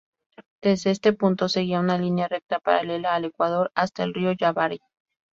[0.63, 4.79] Desde este punto seguía una línea recta paralela al ecuador hasta el río Yavarí.